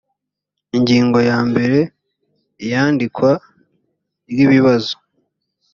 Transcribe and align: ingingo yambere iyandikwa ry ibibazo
ingingo 0.77 1.17
yambere 1.29 1.79
iyandikwa 2.63 3.31
ry 4.31 4.39
ibibazo 4.45 4.93